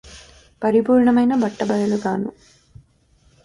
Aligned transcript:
పరిపూర్ణమై 0.61 1.25
బట్టబయలుగాను 1.43 2.29